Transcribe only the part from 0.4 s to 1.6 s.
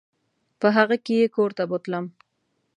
په هغه کې یې کور